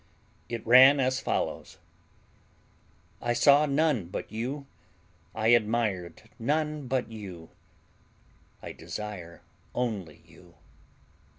It 0.49 0.65
ran 0.65 0.99
as 0.99 1.19
follows: 1.19 1.77
I 3.21 3.33
saw 3.33 3.67
none 3.67 4.05
but 4.07 4.31
you, 4.31 4.65
I 5.35 5.49
admired 5.49 6.23
none 6.39 6.87
but 6.87 7.11
you; 7.11 7.51
I 8.63 8.71
desire 8.71 9.43
only 9.75 10.23
you. 10.25 10.55